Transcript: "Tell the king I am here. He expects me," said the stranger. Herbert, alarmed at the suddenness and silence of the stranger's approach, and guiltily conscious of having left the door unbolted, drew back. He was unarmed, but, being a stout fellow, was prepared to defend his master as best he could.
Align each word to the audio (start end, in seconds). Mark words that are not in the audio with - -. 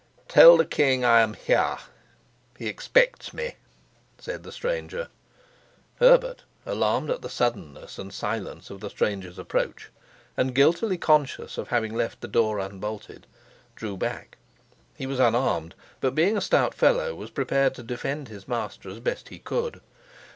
"Tell 0.27 0.57
the 0.57 0.65
king 0.65 1.05
I 1.05 1.19
am 1.19 1.35
here. 1.35 1.77
He 2.57 2.65
expects 2.65 3.35
me," 3.35 3.57
said 4.17 4.41
the 4.41 4.51
stranger. 4.51 5.09
Herbert, 5.99 6.41
alarmed 6.65 7.11
at 7.11 7.21
the 7.21 7.29
suddenness 7.29 7.99
and 7.99 8.11
silence 8.11 8.71
of 8.71 8.79
the 8.79 8.89
stranger's 8.89 9.37
approach, 9.37 9.91
and 10.35 10.55
guiltily 10.55 10.97
conscious 10.97 11.59
of 11.59 11.67
having 11.67 11.93
left 11.93 12.21
the 12.21 12.27
door 12.27 12.57
unbolted, 12.59 13.27
drew 13.75 13.95
back. 13.95 14.39
He 14.95 15.05
was 15.05 15.19
unarmed, 15.19 15.75
but, 15.99 16.15
being 16.15 16.35
a 16.35 16.41
stout 16.41 16.73
fellow, 16.73 17.13
was 17.13 17.29
prepared 17.29 17.75
to 17.75 17.83
defend 17.83 18.27
his 18.27 18.47
master 18.47 18.89
as 18.89 18.99
best 18.99 19.29
he 19.29 19.37
could. 19.37 19.81